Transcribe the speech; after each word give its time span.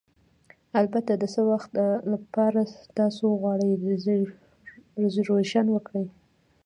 البته، 0.81 1.13
د 1.17 1.23
څه 1.33 1.41
وخت 1.51 1.71
لپاره 2.13 2.61
تاسو 2.97 3.25
غواړئ 3.41 3.71
ریزرویشن 5.01 5.65
وکړئ؟ 5.71 6.05